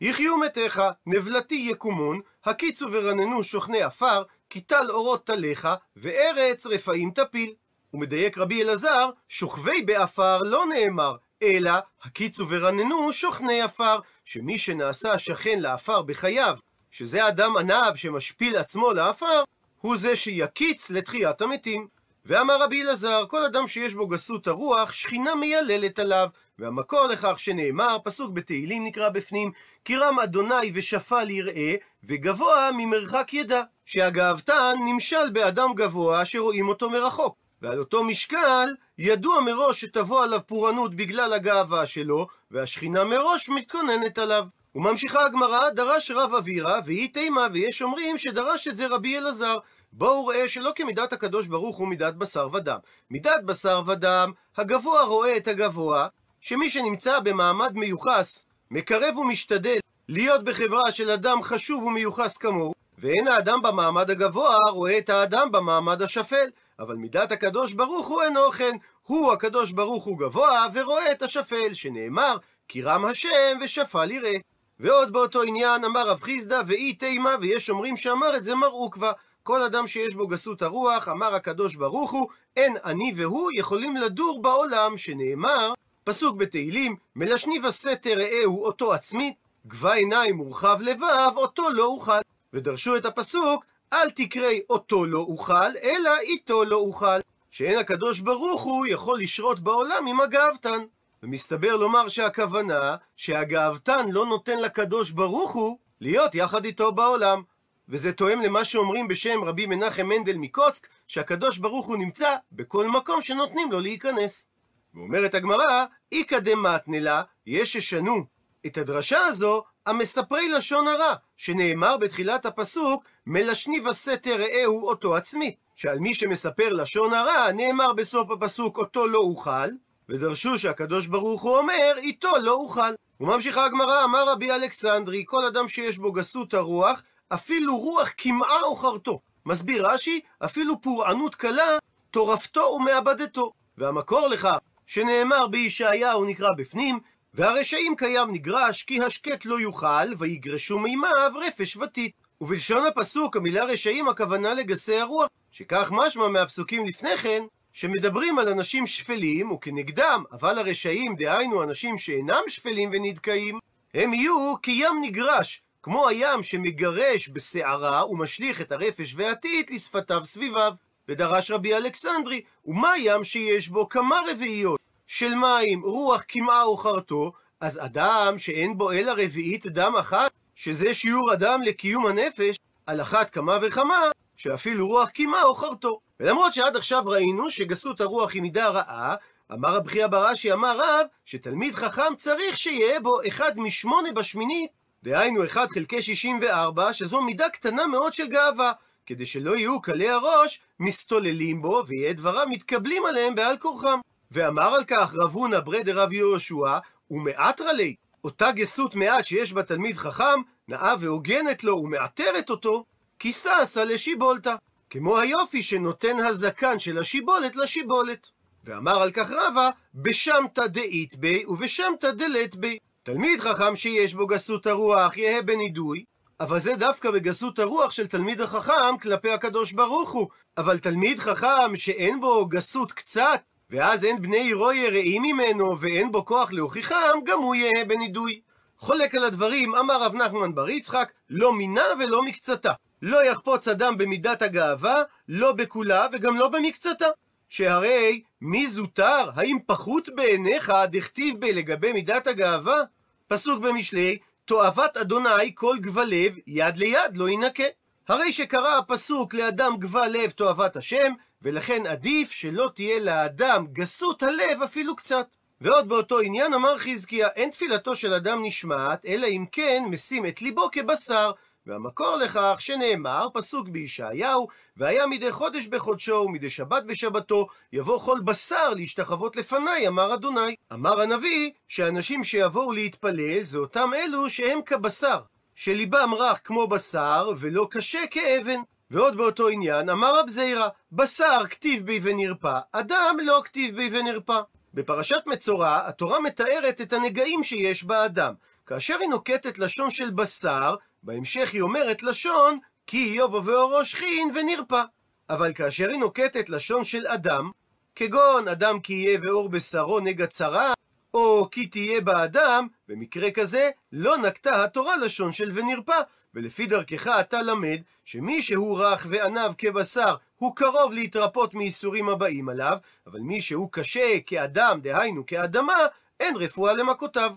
יחיו 0.00 0.36
מתיך, 0.36 0.82
נבלתי 1.06 1.54
יקומון, 1.54 2.20
הקיצו 2.44 2.86
ורננו 2.92 3.44
שוכני 3.44 3.82
עפר, 3.82 4.22
כי 4.50 4.60
טל 4.60 4.90
אורות 4.90 5.26
טליך, 5.26 5.68
וארץ 5.96 6.66
רפאים 6.66 7.10
תפיל. 7.10 7.54
ומדייק 7.94 8.38
רבי 8.38 8.62
אלעזר, 8.62 9.10
שוכבי 9.28 9.82
בעפר 9.82 10.38
לא 10.38 10.64
נאמר, 10.66 11.16
אלא 11.42 11.72
הקיצו 12.02 12.48
ורננו 12.48 13.12
שוכני 13.12 13.62
עפר, 13.62 13.98
שמי 14.24 14.58
שנעשה 14.58 15.18
שכן 15.18 15.60
לעפר 15.60 16.02
בחייו, 16.02 16.56
שזה 16.90 17.28
אדם 17.28 17.56
עניו 17.56 17.92
שמשפיל 17.94 18.56
עצמו 18.56 18.92
לעפר, 18.92 19.42
הוא 19.80 19.96
זה 19.96 20.16
שיקיץ 20.16 20.90
לתחיית 20.90 21.40
המתים. 21.40 21.86
ואמר 22.26 22.62
רבי 22.62 22.82
אלעזר, 22.82 23.24
כל 23.28 23.44
אדם 23.44 23.66
שיש 23.66 23.94
בו 23.94 24.06
גסות 24.06 24.46
הרוח, 24.46 24.92
שכינה 24.92 25.34
מייללת 25.34 25.98
עליו, 25.98 26.28
והמקור 26.58 27.06
לכך 27.06 27.38
שנאמר, 27.38 27.96
פסוק 28.04 28.30
בתהילים 28.30 28.84
נקרא 28.84 29.08
בפנים, 29.08 29.52
כי 29.84 29.96
רם 29.96 30.18
אדוני 30.20 30.72
ושפל 30.74 31.30
יראה, 31.30 31.74
וגבוה 32.04 32.70
ממרחק 32.76 33.34
ידע. 33.34 33.62
שהגאוותן 33.86 34.76
נמשל 34.86 35.30
באדם 35.32 35.74
גבוה 35.74 36.24
שרואים 36.24 36.68
אותו 36.68 36.90
מרחוק. 36.90 37.41
ועל 37.62 37.78
אותו 37.78 38.04
משקל, 38.04 38.74
ידוע 38.98 39.40
מראש 39.40 39.80
שתבוא 39.80 40.24
עליו 40.24 40.40
פורענות 40.46 40.94
בגלל 40.94 41.32
הגאווה 41.32 41.86
שלו, 41.86 42.26
והשכינה 42.50 43.04
מראש 43.04 43.48
מתכוננת 43.48 44.18
עליו. 44.18 44.44
וממשיכה 44.74 45.24
הגמרא, 45.24 45.70
דרש 45.70 46.10
רב 46.10 46.34
אבירה, 46.34 46.78
והיא 46.84 47.14
תימה, 47.14 47.46
ויש 47.52 47.82
אומרים 47.82 48.18
שדרש 48.18 48.68
את 48.68 48.76
זה 48.76 48.86
רבי 48.86 49.18
אלעזר. 49.18 49.58
בואו 49.92 50.26
ראה 50.26 50.48
שלא 50.48 50.72
כמידת 50.76 51.12
הקדוש 51.12 51.46
ברוך 51.46 51.76
הוא 51.76 51.88
מידת 51.88 52.14
בשר 52.14 52.48
ודם. 52.52 52.78
מידת 53.10 53.42
בשר 53.44 53.82
ודם, 53.86 54.32
הגבוה 54.56 55.02
רואה 55.02 55.36
את 55.36 55.48
הגבוה, 55.48 56.08
שמי 56.40 56.70
שנמצא 56.70 57.20
במעמד 57.20 57.72
מיוחס, 57.74 58.46
מקרב 58.70 59.16
ומשתדל 59.16 59.78
להיות 60.08 60.44
בחברה 60.44 60.92
של 60.92 61.10
אדם 61.10 61.42
חשוב 61.42 61.82
ומיוחס 61.82 62.36
כמוהו, 62.36 62.74
ואין 62.98 63.28
האדם 63.28 63.62
במעמד 63.62 64.10
הגבוה 64.10 64.56
רואה 64.70 64.98
את 64.98 65.10
האדם 65.10 65.52
במעמד 65.52 66.02
השפל. 66.02 66.46
אבל 66.82 66.96
מידת 66.96 67.32
הקדוש 67.32 67.72
ברוך 67.72 68.08
הוא 68.08 68.22
אינו 68.22 68.50
כן, 68.50 68.76
הוא 69.02 69.32
הקדוש 69.32 69.72
ברוך 69.72 70.04
הוא 70.04 70.18
גבוה 70.18 70.66
ורואה 70.72 71.12
את 71.12 71.22
השפל, 71.22 71.74
שנאמר, 71.74 72.36
כי 72.68 72.82
רם 72.82 73.04
השם 73.04 73.58
ושפל 73.60 74.10
יראה. 74.10 74.36
ועוד 74.80 75.12
באותו 75.12 75.42
עניין 75.42 75.84
אמר 75.84 76.08
רב 76.08 76.20
חיסדא 76.20 76.62
ואי 76.66 76.94
תימה, 76.94 77.36
ויש 77.40 77.70
אומרים 77.70 77.96
שאמר 77.96 78.36
את 78.36 78.44
זה 78.44 78.54
מר 78.54 78.68
עוקבא. 78.68 79.12
כל 79.42 79.62
אדם 79.62 79.86
שיש 79.86 80.14
בו 80.14 80.26
גסות 80.26 80.62
הרוח, 80.62 81.08
אמר 81.08 81.34
הקדוש 81.34 81.74
ברוך 81.74 82.10
הוא, 82.10 82.28
אין 82.56 82.76
אני 82.84 83.12
והוא 83.16 83.50
יכולים 83.54 83.96
לדור 83.96 84.42
בעולם, 84.42 84.96
שנאמר, 84.96 85.72
פסוק 86.04 86.36
בתהילים, 86.36 86.96
מלשני 87.16 87.58
וסתר 87.64 88.18
ראהו 88.18 88.64
אותו 88.64 88.92
עצמית, 88.92 89.34
גבה 89.66 89.92
עיניים 89.92 90.36
מורחב 90.36 90.78
לבב, 90.82 91.32
אותו 91.36 91.70
לא 91.70 91.84
אוכל. 91.84 92.20
ודרשו 92.52 92.96
את 92.96 93.04
הפסוק, 93.04 93.64
אל 93.92 94.10
תקראי 94.10 94.60
אותו 94.70 95.06
לא 95.06 95.18
אוכל, 95.18 95.76
אלא 95.82 96.18
איתו 96.20 96.64
לא 96.64 96.76
אוכל. 96.76 97.20
שאין 97.50 97.78
הקדוש 97.78 98.20
ברוך 98.20 98.62
הוא 98.62 98.86
יכול 98.86 99.20
לשרות 99.20 99.60
בעולם 99.60 100.06
עם 100.06 100.20
הגאוותן. 100.20 100.84
ומסתבר 101.22 101.76
לומר 101.76 102.08
שהכוונה 102.08 102.96
שהגאוותן 103.16 104.08
לא 104.08 104.26
נותן 104.26 104.58
לקדוש 104.58 105.10
ברוך 105.10 105.52
הוא 105.52 105.78
להיות 106.00 106.34
יחד 106.34 106.64
איתו 106.64 106.92
בעולם. 106.92 107.42
וזה 107.88 108.12
תואם 108.12 108.40
למה 108.40 108.64
שאומרים 108.64 109.08
בשם 109.08 109.44
רבי 109.44 109.66
מנחם 109.66 110.06
מנדל 110.06 110.36
מקוצק, 110.36 110.88
שהקדוש 111.08 111.58
ברוך 111.58 111.86
הוא 111.86 111.96
נמצא 111.96 112.36
בכל 112.52 112.88
מקום 112.88 113.22
שנותנים 113.22 113.72
לו 113.72 113.80
להיכנס. 113.80 114.46
ואומרת 114.94 115.34
הגמרא, 115.34 115.84
איכא 116.12 116.38
דמתנלה, 116.38 117.22
יש 117.46 117.72
ששנו 117.72 118.24
את 118.66 118.78
הדרשה 118.78 119.24
הזו 119.24 119.64
המספרי 119.86 120.48
לשון 120.48 120.88
הרע, 120.88 121.14
שנאמר 121.36 121.96
בתחילת 121.96 122.46
הפסוק, 122.46 123.04
מלשני 123.26 123.80
וסתר 123.80 124.36
ראהו 124.36 124.88
אותו 124.88 125.16
עצמי. 125.16 125.54
שעל 125.76 125.98
מי 125.98 126.14
שמספר 126.14 126.72
לשון 126.72 127.14
הרע, 127.14 127.52
נאמר 127.52 127.92
בסוף 127.92 128.30
הפסוק 128.30 128.78
אותו 128.78 129.06
לא 129.06 129.18
אוכל, 129.18 129.68
ודרשו 130.08 130.58
שהקדוש 130.58 131.06
ברוך 131.06 131.42
הוא 131.42 131.58
אומר, 131.58 131.94
איתו 131.96 132.32
לא 132.42 132.52
אוכל. 132.52 132.92
וממשיכה 133.20 133.64
הגמרא, 133.64 134.04
אמר 134.04 134.28
רבי 134.28 134.52
אלכסנדרי, 134.52 135.22
כל 135.26 135.44
אדם 135.44 135.68
שיש 135.68 135.98
בו 135.98 136.12
גסות 136.12 136.54
הרוח, 136.54 137.02
אפילו 137.34 137.76
רוח 137.76 138.08
קמעה 138.08 138.62
או 138.62 138.76
חרטו. 138.76 139.20
מסביר 139.46 139.86
רש"י, 139.86 140.20
אפילו 140.44 140.80
פורענות 140.80 141.34
קלה, 141.34 141.78
טורפתו 142.10 142.60
ומאבדתו. 142.60 143.52
והמקור 143.78 144.28
לכך, 144.28 144.58
שנאמר 144.86 145.46
בישעיהו 145.46 146.24
נקרא 146.24 146.48
בפנים, 146.58 146.98
והרשעים 147.34 147.96
קיים 147.96 148.32
נגרש, 148.32 148.82
כי 148.82 149.02
השקט 149.02 149.44
לא 149.44 149.60
יוכל, 149.60 150.14
ויגרשו 150.18 150.78
מימיו 150.78 151.32
רפש 151.46 151.76
ותית. 151.76 152.21
ובלשון 152.42 152.84
הפסוק, 152.86 153.36
המילה 153.36 153.64
רשעים 153.64 154.08
הכוונה 154.08 154.54
לגסי 154.54 155.00
הרוח, 155.00 155.28
שכך 155.50 155.92
משמע 155.92 156.28
מהפסוקים 156.28 156.86
לפני 156.86 157.16
כן, 157.16 157.44
שמדברים 157.72 158.38
על 158.38 158.48
אנשים 158.48 158.86
שפלים, 158.86 159.50
וכנגדם, 159.50 160.24
אבל 160.32 160.58
הרשעים, 160.58 161.16
דהיינו 161.16 161.62
אנשים 161.62 161.98
שאינם 161.98 162.42
שפלים 162.48 162.90
ונדכאים, 162.92 163.58
הם 163.94 164.14
יהיו 164.14 164.54
כים 164.64 165.00
נגרש, 165.00 165.62
כמו 165.82 166.08
הים 166.08 166.42
שמגרש 166.42 167.28
בסערה 167.28 168.10
ומשליך 168.10 168.60
את 168.60 168.72
הרפש 168.72 169.14
והטיט 169.16 169.70
לשפתיו 169.70 170.24
סביביו. 170.24 170.72
ודרש 171.08 171.50
רבי 171.50 171.74
אלכסנדרי, 171.74 172.40
ומה 172.64 172.92
ים 172.98 173.24
שיש 173.24 173.68
בו 173.68 173.88
כמה 173.88 174.20
רביעיות 174.30 174.80
של 175.06 175.34
מים, 175.34 175.82
רוח 175.82 176.22
קמעה 176.22 176.62
או 176.62 176.76
חרטו, 176.76 177.32
אז 177.60 177.78
אדם 177.84 178.38
שאין 178.38 178.78
בו 178.78 178.92
אלא 178.92 179.12
רביעית 179.12 179.66
דם 179.66 179.92
אחת, 180.00 180.30
שזה 180.64 180.94
שיעור 180.94 181.32
אדם 181.32 181.62
לקיום 181.62 182.06
הנפש, 182.06 182.56
על 182.86 183.00
אחת 183.00 183.30
כמה 183.30 183.58
וכמה, 183.62 183.98
שאפילו 184.36 184.88
רוח 184.88 185.08
קמעה 185.08 185.42
או 185.42 185.54
חרטו. 185.54 186.00
ולמרות 186.20 186.54
שעד 186.54 186.76
עכשיו 186.76 187.02
ראינו 187.06 187.50
שגסות 187.50 188.00
הרוח 188.00 188.32
היא 188.32 188.42
מידה 188.42 188.68
רעה, 188.68 189.14
אמר 189.52 189.76
רבי 189.76 190.04
אבא 190.04 190.30
רש"י, 190.30 190.52
אמר 190.52 190.78
רב, 190.78 191.06
שתלמיד 191.24 191.74
חכם 191.74 192.16
צריך 192.16 192.56
שיהיה 192.56 193.00
בו 193.00 193.12
אחד 193.28 193.58
משמונה 193.58 194.12
בשמינית, 194.12 194.70
דהיינו 195.02 195.44
אחד 195.44 195.66
חלקי 195.74 196.02
שישים 196.02 196.38
וארבע, 196.42 196.92
שזו 196.92 197.20
מידה 197.20 197.48
קטנה 197.48 197.86
מאוד 197.86 198.12
של 198.12 198.26
גאווה, 198.28 198.72
כדי 199.06 199.26
שלא 199.26 199.56
יהיו 199.56 199.82
קלי 199.82 200.08
הראש 200.08 200.60
מסתוללים 200.80 201.62
בו, 201.62 201.82
ויהיה 201.86 202.12
דברם 202.12 202.50
מתקבלים 202.50 203.06
עליהם 203.06 203.34
בעל 203.34 203.56
כורחם. 203.56 203.98
ואמר 204.30 204.74
על 204.74 204.84
כך 204.84 205.14
רב 205.14 205.32
הונא 205.32 205.60
ברי 205.60 205.82
דרב 205.82 206.12
יהושע, 206.12 206.78
ומעטרה 207.10 207.72
לי, 207.72 207.94
אותה 208.24 208.52
גסות 208.52 208.94
מעט 208.94 209.24
שיש 209.24 209.52
בה 209.52 209.62
תלמיד 209.62 209.96
חכם, 209.96 210.40
נאה 210.68 210.94
והוגנת 211.00 211.64
לו 211.64 211.76
ומעטרת 211.76 212.50
אותו, 212.50 212.84
כי 213.18 213.32
ששה 213.32 213.84
לשיבולתא. 213.84 214.54
כמו 214.90 215.18
היופי 215.18 215.62
שנותן 215.62 216.18
הזקן 216.18 216.78
של 216.78 216.98
השיבולת 216.98 217.56
לשיבולת. 217.56 218.30
ואמר 218.64 219.02
על 219.02 219.10
כך 219.10 219.30
רבא, 219.30 219.70
בשמתא 219.94 220.66
דאית 220.66 221.16
בי 221.16 221.44
ובשמתא 221.46 222.10
דלת 222.10 222.56
בי. 222.56 222.78
תלמיד 223.02 223.40
חכם 223.40 223.76
שיש 223.76 224.14
בו 224.14 224.26
גסות 224.26 224.66
הרוח 224.66 225.16
יהא 225.16 225.42
בנידוי, 225.42 226.04
אבל 226.40 226.60
זה 226.60 226.76
דווקא 226.76 227.10
בגסות 227.10 227.58
הרוח 227.58 227.90
של 227.90 228.06
תלמיד 228.06 228.40
החכם 228.40 228.98
כלפי 229.02 229.30
הקדוש 229.30 229.72
ברוך 229.72 230.10
הוא. 230.10 230.28
אבל 230.56 230.78
תלמיד 230.78 231.20
חכם 231.20 231.76
שאין 231.76 232.20
בו 232.20 232.46
גסות 232.46 232.92
קצת, 232.92 233.40
ואז 233.72 234.04
אין 234.04 234.22
בני 234.22 234.40
עירו 234.40 234.72
יראים 234.72 235.22
ממנו 235.22 235.80
ואין 235.80 236.12
בו 236.12 236.24
כוח 236.24 236.52
להוכיחם, 236.52 237.18
גם 237.24 237.38
הוא 237.38 237.54
יהא 237.54 237.84
בנידוי. 237.84 238.40
חולק 238.78 239.14
על 239.14 239.24
הדברים 239.24 239.74
אמר 239.74 240.02
רב 240.02 240.14
נחמן 240.14 240.54
בר 240.54 240.70
יצחק, 240.70 241.12
לא 241.30 241.52
מינה 241.52 241.84
ולא 242.00 242.22
מקצתה. 242.22 242.72
לא 243.02 243.24
יחפוץ 243.24 243.68
אדם 243.68 243.98
במידת 243.98 244.42
הגאווה, 244.42 245.02
לא 245.28 245.52
בכולה 245.52 246.06
וגם 246.12 246.36
לא 246.36 246.48
במקצתה. 246.48 247.06
שהרי 247.48 248.22
מי 248.40 248.66
זוטר? 248.66 249.30
האם 249.34 249.58
פחות 249.66 250.08
בעיניך 250.14 250.72
דכתיב 250.86 251.40
בי 251.40 251.52
לגבי 251.52 251.92
מידת 251.92 252.26
הגאווה? 252.26 252.82
פסוק 253.28 253.62
במשלי, 253.62 254.18
תועבת 254.44 254.96
אדוני 254.96 255.54
כל 255.54 255.76
גבל 255.80 256.08
לב, 256.08 256.34
יד 256.46 256.76
ליד 256.76 257.16
לא 257.16 257.28
ינקה. 257.28 257.64
הרי 258.08 258.32
שקרא 258.32 258.78
הפסוק 258.78 259.34
לאדם 259.34 259.76
גבל 259.78 260.08
לב 260.08 260.30
תועבת 260.30 260.76
השם, 260.76 261.12
ולכן 261.42 261.86
עדיף 261.86 262.30
שלא 262.30 262.70
תהיה 262.74 262.98
לאדם 262.98 263.66
גסות 263.72 264.22
הלב 264.22 264.62
אפילו 264.64 264.96
קצת. 264.96 265.26
ועוד 265.60 265.88
באותו 265.88 266.20
עניין 266.20 266.54
אמר 266.54 266.78
חזקיה, 266.78 267.28
אין 267.28 267.50
תפילתו 267.50 267.96
של 267.96 268.14
אדם 268.14 268.44
נשמעת, 268.44 269.06
אלא 269.06 269.26
אם 269.26 269.44
כן 269.52 269.84
משים 269.90 270.26
את 270.26 270.42
ליבו 270.42 270.68
כבשר. 270.72 271.32
והמקור 271.66 272.16
לכך 272.16 272.56
שנאמר, 272.58 273.28
פסוק 273.32 273.68
בישעיהו, 273.68 274.48
והיה 274.76 275.06
מדי 275.06 275.32
חודש 275.32 275.66
בחודשו 275.66 276.12
ומדי 276.26 276.50
שבת 276.50 276.84
בשבתו, 276.84 277.46
יבוא 277.72 278.00
כל 278.00 278.18
בשר 278.24 278.70
להשתחוות 278.74 279.36
לפניי, 279.36 279.88
אמר 279.88 280.14
אדוני. 280.14 280.56
אמר 280.72 281.00
הנביא, 281.00 281.50
שאנשים 281.68 282.24
שיבואו 282.24 282.72
להתפלל 282.72 283.42
זה 283.42 283.58
אותם 283.58 283.90
אלו 283.94 284.30
שהם 284.30 284.60
כבשר, 284.66 285.20
שליבם 285.54 286.14
רך 286.14 286.40
כמו 286.44 286.66
בשר 286.66 287.30
ולא 287.38 287.68
קשה 287.70 288.06
כאבן. 288.10 288.60
ועוד 288.92 289.16
באותו 289.16 289.48
עניין, 289.48 289.88
אמר 289.88 290.20
רב 290.20 290.28
זיירא, 290.28 290.68
בשר 290.92 291.46
כתיב 291.50 291.86
בי 291.86 292.00
ונרפא, 292.02 292.58
אדם 292.72 293.16
לא 293.22 293.42
כתיב 293.44 293.76
בי 293.76 293.90
ונרפא. 293.92 294.40
בפרשת 294.74 295.22
מצורע, 295.26 295.88
התורה 295.88 296.20
מתארת 296.20 296.80
את 296.80 296.92
הנגעים 296.92 297.42
שיש 297.42 297.84
באדם. 297.84 298.34
כאשר 298.66 298.96
היא 299.00 299.08
נוקטת 299.08 299.58
לשון 299.58 299.90
של 299.90 300.10
בשר, 300.10 300.74
בהמשך 301.02 301.50
היא 301.52 301.62
אומרת 301.62 302.02
לשון, 302.02 302.58
כי 302.86 303.12
יובו 303.16 303.44
ואורו 303.44 303.84
שכין 303.84 304.30
ונרפא. 304.34 304.82
אבל 305.30 305.52
כאשר 305.52 305.90
היא 305.90 305.98
נוקטת 305.98 306.50
לשון 306.50 306.84
של 306.84 307.06
אדם, 307.06 307.50
כגון 307.94 308.48
אדם 308.48 308.80
כי 308.80 308.92
יהיה 308.92 309.18
ואור 309.22 309.48
בשרו 309.48 310.00
נגע 310.00 310.26
צרה, 310.26 310.72
או 311.14 311.48
כי 311.50 311.66
תהיה 311.66 312.00
באדם, 312.00 312.66
במקרה 312.88 313.30
כזה 313.30 313.70
לא 313.92 314.16
נקטה 314.16 314.64
התורה 314.64 314.96
לשון 314.96 315.32
של 315.32 315.50
ונרפא, 315.54 316.00
ולפי 316.34 316.66
דרכך 316.66 317.06
אתה 317.20 317.42
למד 317.42 317.80
שמי 318.04 318.42
שהוא 318.42 318.78
רך 318.78 319.06
ועניו 319.10 319.52
כבשר 319.58 320.16
הוא 320.36 320.56
קרוב 320.56 320.92
להתרפות 320.92 321.54
מייסורים 321.54 322.08
הבאים 322.08 322.48
עליו, 322.48 322.76
אבל 323.06 323.20
מי 323.20 323.40
שהוא 323.40 323.68
קשה 323.72 324.20
כאדם, 324.26 324.80
דהיינו 324.82 325.26
כאדמה, 325.26 325.76
אין 326.20 326.36
רפואה 326.36 326.72
למכותיו. 326.72 327.30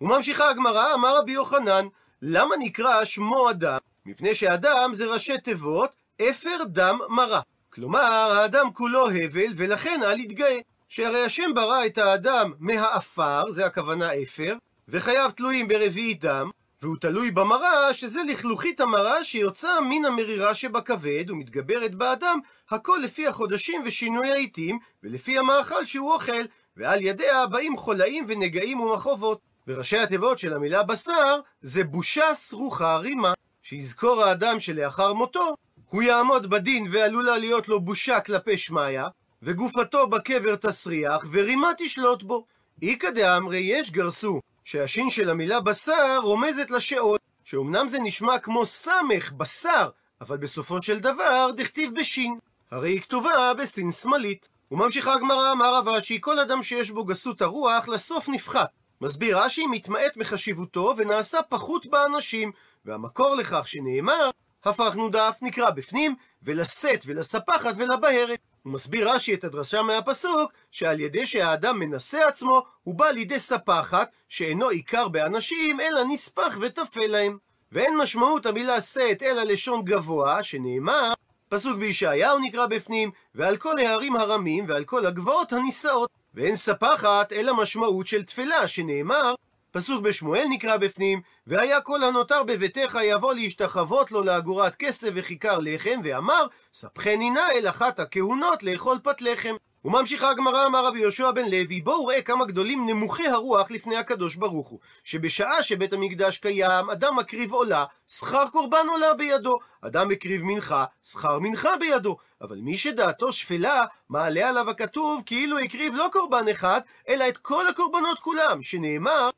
וממשיכה 0.00 0.50
הגמרא, 0.50 0.94
אמר 0.94 1.18
רבי 1.18 1.32
יוחנן, 1.32 1.86
למה 2.22 2.54
נקרא 2.58 3.04
שמו 3.04 3.50
אדם? 3.50 3.78
מפני 4.06 4.34
שאדם 4.34 4.90
זה 4.94 5.06
ראשי 5.06 5.38
תיבות, 5.38 5.90
אפר 6.30 6.56
דם 6.66 6.98
מרה. 7.08 7.40
כלומר, 7.70 8.00
האדם 8.00 8.72
כולו 8.72 9.10
הבל, 9.10 9.52
ולכן 9.56 10.00
אל 10.02 10.20
יתגאה. 10.20 10.58
שהרי 10.90 11.22
השם 11.24 11.54
ברא 11.54 11.86
את 11.86 11.98
האדם 11.98 12.52
מהעפר, 12.58 13.50
זה 13.50 13.66
הכוונה 13.66 14.10
אפר, 14.22 14.56
וחייו 14.88 15.30
תלויים 15.36 15.68
ברביעית 15.68 16.20
דם, 16.20 16.50
והוא 16.82 16.96
תלוי 17.00 17.30
במרה, 17.30 17.94
שזה 17.94 18.20
לכלוכית 18.28 18.80
המרה 18.80 19.24
שיוצאה 19.24 19.80
מן 19.80 20.04
המרירה 20.04 20.54
שבכבד 20.54 21.30
ומתגברת 21.30 21.94
באדם, 21.94 22.38
הכל 22.70 23.00
לפי 23.04 23.26
החודשים 23.26 23.82
ושינוי 23.84 24.30
העיתים, 24.30 24.78
ולפי 25.02 25.38
המאכל 25.38 25.84
שהוא 25.84 26.12
אוכל, 26.12 26.42
ועל 26.76 27.02
ידיה 27.02 27.46
באים 27.46 27.76
חולאים 27.76 28.24
ונגעים 28.28 28.80
ומחובות. 28.80 29.40
וראשי 29.68 29.98
התיבות 29.98 30.38
של 30.38 30.52
המילה 30.52 30.82
בשר 30.82 31.40
זה 31.60 31.84
בושה 31.84 32.34
סרוחה 32.34 32.96
רימה, 32.96 33.32
שיזכור 33.62 34.22
האדם 34.22 34.60
שלאחר 34.60 35.12
מותו, 35.12 35.54
הוא 35.90 36.02
יעמוד 36.02 36.50
בדין 36.50 36.86
ועלולה 36.90 37.38
להיות 37.38 37.68
לו 37.68 37.80
בושה 37.80 38.20
כלפי 38.20 38.58
שמיא, 38.58 39.02
וגופתו 39.42 40.06
בקבר 40.06 40.56
תסריח, 40.56 41.24
ורימה 41.32 41.68
תשלוט 41.78 42.22
בו. 42.22 42.46
איכא 42.82 43.10
דאמרי 43.10 43.58
יש 43.58 43.90
גרסו, 43.90 44.40
שהשין 44.70 45.10
של 45.10 45.30
המילה 45.30 45.60
בשר 45.60 46.18
רומזת 46.22 46.70
לשאול, 46.70 47.18
שאומנם 47.44 47.88
זה 47.88 47.98
נשמע 47.98 48.38
כמו 48.38 48.66
סמך, 48.66 49.32
בשר, 49.32 49.88
אבל 50.20 50.36
בסופו 50.36 50.82
של 50.82 50.98
דבר 50.98 51.50
דכתיב 51.56 51.94
בשין. 52.00 52.38
הרי 52.70 52.90
היא 52.90 53.00
כתובה 53.00 53.54
בסין 53.54 53.92
שמאלית. 53.92 54.48
וממשיכה 54.70 55.14
הגמרא, 55.14 55.52
אמר 55.52 55.74
רב 55.74 55.88
אשי, 55.88 56.18
כל 56.20 56.38
אדם 56.38 56.62
שיש 56.62 56.90
בו 56.90 57.04
גסות 57.04 57.42
הרוח, 57.42 57.88
לסוף 57.88 58.28
נפחת. 58.28 58.68
מסביר 59.00 59.38
רש"י, 59.38 59.66
מתמעט 59.66 60.16
מחשיבותו 60.16 60.94
ונעשה 60.96 61.42
פחות 61.42 61.86
באנשים, 61.86 62.52
והמקור 62.84 63.34
לכך 63.34 63.68
שנאמר, 63.68 64.30
הפכנו 64.64 65.08
דף, 65.08 65.38
נקרא 65.42 65.70
בפנים, 65.70 66.14
ולשאת 66.42 67.02
ולספחת 67.06 67.74
ולבהרת. 67.76 68.38
מסביר 68.64 69.10
רש"י 69.10 69.34
את 69.34 69.44
הדרשה 69.44 69.82
מהפסוק, 69.82 70.52
שעל 70.70 71.00
ידי 71.00 71.26
שהאדם 71.26 71.78
מנסה 71.78 72.28
עצמו, 72.28 72.62
הוא 72.82 72.94
בא 72.94 73.06
לידי 73.06 73.38
ספחת, 73.38 74.10
שאינו 74.28 74.68
עיקר 74.68 75.08
באנשים, 75.08 75.80
אלא 75.80 76.04
נספח 76.04 76.58
וטפל 76.60 77.06
להם. 77.06 77.38
ואין 77.72 77.96
משמעות 77.96 78.46
המילה 78.46 78.80
שאת 78.80 79.22
אלא 79.22 79.42
לשון 79.42 79.84
גבוה, 79.84 80.42
שנאמר, 80.42 81.12
פסוק 81.48 81.78
בישעיהו 81.78 82.38
נקרא 82.38 82.66
בפנים, 82.66 83.10
ועל 83.34 83.56
כל 83.56 83.78
ההרים 83.78 84.16
הרמים 84.16 84.64
ועל 84.68 84.84
כל 84.84 85.06
הגבעות 85.06 85.52
הנישאות. 85.52 86.10
ואין 86.34 86.56
ספחת 86.56 87.32
אלא 87.32 87.54
משמעות 87.54 88.06
של 88.06 88.22
תפלה, 88.22 88.68
שנאמר, 88.68 89.34
פסוק 89.72 90.02
בשמואל 90.02 90.44
נקרא 90.50 90.76
בפנים, 90.76 91.20
והיה 91.46 91.80
כל 91.80 92.02
הנותר 92.04 92.42
בביתך 92.42 92.98
יבוא 93.04 93.34
להשתחוות 93.34 94.12
לו 94.12 94.22
לאגורת 94.22 94.76
כסף 94.76 95.08
וכיכר 95.14 95.58
לחם, 95.62 96.00
ואמר, 96.04 96.46
ספחני 96.74 97.30
נא 97.30 97.48
אל 97.54 97.68
אחת 97.68 98.00
הכהונות 98.00 98.62
לאכול 98.62 98.98
פת 99.02 99.22
לחם. 99.22 99.54
וממשיכה 99.84 100.30
הגמרא, 100.30 100.66
אמר 100.66 100.86
רבי 100.86 101.00
יהושע 101.00 101.30
בן 101.30 101.44
לוי, 101.44 101.80
בואו 101.80 102.06
ראה 102.06 102.22
כמה 102.22 102.44
גדולים 102.44 102.86
נמוכי 102.86 103.28
הרוח 103.28 103.70
לפני 103.70 103.96
הקדוש 103.96 104.36
ברוך 104.36 104.68
הוא. 104.68 104.78
שבשעה 105.04 105.62
שבית 105.62 105.92
המקדש 105.92 106.38
קיים, 106.38 106.90
אדם 106.90 107.16
מקריב 107.16 107.52
עולה, 107.52 107.84
שכר 108.06 108.44
קורבן 108.52 108.86
עולה 108.88 109.14
בידו. 109.14 109.58
אדם 109.80 110.08
מקריב 110.08 110.42
מנחה, 110.42 110.84
שכר 111.02 111.38
מנחה 111.38 111.76
בידו. 111.76 112.16
אבל 112.40 112.58
מי 112.58 112.76
שדעתו 112.76 113.32
שפלה, 113.32 113.84
מעלה 114.08 114.48
עליו 114.48 114.70
הכתוב 114.70 115.22
כאילו 115.26 115.58
הקריב 115.58 115.94
לא 115.94 116.06
קורבן 116.12 116.48
אחד, 116.48 116.80
אלא 117.08 117.28
את 117.28 117.38
כל 117.38 117.68
הקורבנות 117.68 118.18
כולם, 118.18 118.62
שנאמר, 118.62 119.30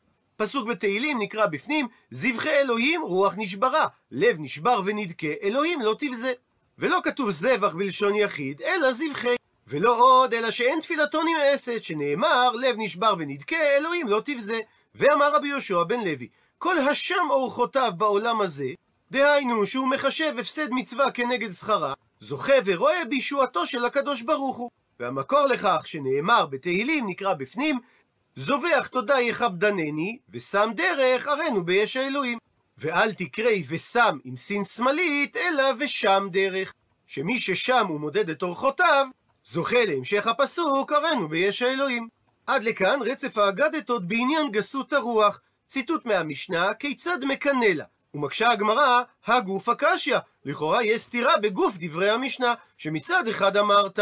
פסוק 0.42 0.68
בתהילים 0.68 1.18
נקרא 1.18 1.46
בפנים, 1.46 1.88
זבחי 2.10 2.50
אלוהים 2.50 3.02
רוח 3.02 3.34
נשברה, 3.36 3.86
לב 4.10 4.36
נשבר 4.38 4.80
ונדכה, 4.84 5.26
אלוהים 5.42 5.80
לא 5.80 5.96
תבזה. 5.98 6.32
ולא 6.78 7.00
כתוב 7.04 7.30
זבח 7.30 7.74
בלשון 7.74 8.14
יחיד, 8.14 8.62
אלא 8.62 8.92
זבחי. 8.92 9.36
ולא 9.66 9.98
עוד, 10.00 10.34
אלא 10.34 10.50
שאין 10.50 10.80
תפילתו 10.80 11.22
נמאסת, 11.22 11.82
שנאמר, 11.82 12.50
לב 12.52 12.74
נשבר 12.78 13.14
ונדכה, 13.18 13.76
אלוהים 13.76 14.08
לא 14.08 14.22
תבזה. 14.24 14.60
ואמר 14.94 15.34
רבי 15.34 15.48
יהושע 15.48 15.82
בן 15.82 16.00
לוי, 16.00 16.28
כל 16.58 16.78
השם 16.78 17.26
אורחותיו 17.30 17.92
בעולם 17.96 18.40
הזה, 18.40 18.68
דהיינו 19.10 19.66
שהוא 19.66 19.88
מחשב 19.88 20.34
הפסד 20.38 20.68
מצווה 20.70 21.10
כנגד 21.10 21.52
שכרה, 21.52 21.94
זוכה 22.20 22.52
ורואה 22.64 23.04
בישועתו 23.04 23.66
של 23.66 23.84
הקדוש 23.84 24.22
ברוך 24.22 24.56
הוא. 24.56 24.70
והמקור 25.00 25.46
לכך 25.46 25.82
שנאמר 25.84 26.46
בתהילים 26.46 27.08
נקרא 27.08 27.34
בפנים, 27.34 27.80
זובח 28.36 28.86
תודה 28.86 29.20
יכבדנני, 29.20 30.18
ושם 30.30 30.70
דרך 30.74 31.28
ארנו 31.28 31.64
ביש 31.64 31.96
האלוהים. 31.96 32.38
ואל 32.78 33.14
תקראי 33.14 33.64
ושם 33.68 34.18
עם 34.24 34.36
סין 34.36 34.64
שמאלית, 34.64 35.36
אלא 35.36 35.62
ושם 35.78 36.28
דרך. 36.30 36.72
שמי 37.06 37.38
ששם 37.38 37.86
ומודד 37.90 38.30
את 38.30 38.42
אורחותיו, 38.42 39.06
זוכה 39.44 39.84
להמשך 39.84 40.26
הפסוק, 40.26 40.92
ארנו 40.92 41.28
ביש 41.28 41.62
האלוהים. 41.62 42.08
עד 42.46 42.64
לכאן 42.64 42.98
רצף 43.02 43.38
האגדתות 43.38 44.08
בעניין 44.08 44.50
גסות 44.50 44.92
הרוח. 44.92 45.40
ציטוט 45.66 46.06
מהמשנה, 46.06 46.74
כיצד 46.74 47.24
מקנא 47.24 47.66
לה. 47.74 47.84
ומקשה 48.14 48.50
הגמרא, 48.50 49.02
הגוף 49.26 49.68
הקשיא. 49.68 50.18
לכאורה 50.44 50.84
יש 50.84 51.00
סתירה 51.00 51.36
בגוף 51.38 51.74
דברי 51.78 52.10
המשנה, 52.10 52.54
שמצד 52.76 53.28
אחד 53.28 53.56
אמרת, 53.56 53.98